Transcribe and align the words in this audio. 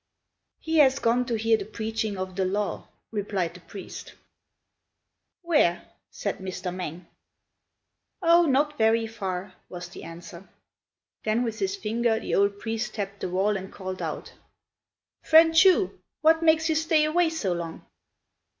"He 0.59 0.77
has 0.79 0.97
gone 0.97 1.25
to 1.27 1.35
hear 1.35 1.57
the 1.57 1.65
preaching 1.65 2.17
of 2.17 2.35
the 2.35 2.43
Law," 2.43 2.87
replied 3.11 3.53
the 3.53 3.59
priest. 3.59 4.15
"Where?" 5.43 5.83
said 6.09 6.39
Mr. 6.39 6.75
Mêng. 6.75 7.05
"Oh, 8.19 8.47
not 8.47 8.79
very 8.79 9.05
far," 9.05 9.53
was 9.69 9.89
the 9.89 10.03
answer. 10.03 10.49
Then 11.23 11.43
with 11.43 11.59
his 11.59 11.75
finger 11.75 12.19
the 12.19 12.33
old 12.33 12.57
priest 12.57 12.95
tapped 12.95 13.19
the 13.19 13.29
wall 13.29 13.55
and 13.55 13.71
called 13.71 14.01
out, 14.01 14.33
"Friend 15.21 15.55
Chu! 15.55 15.99
what 16.21 16.41
makes 16.41 16.67
you 16.67 16.73
stay 16.73 17.03
away 17.05 17.29
so 17.29 17.53
long?" 17.53 17.85